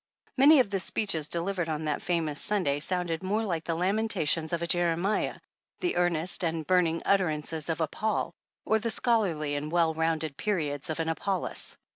[0.35, 4.63] Many of the speeches delivered on that famous Sunday sounded more like the lamentations of
[4.63, 5.35] a Jeremiah,
[5.79, 8.33] the earnest and burning utterances of a Paul,
[8.65, 11.77] or the scholarly and well rounded periods of an Apollos.